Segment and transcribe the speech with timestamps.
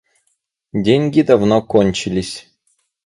[0.73, 2.47] Деньги давно кончились.